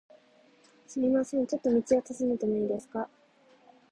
[0.87, 3.07] すみません、ちょっと道を尋ねてもいいですか？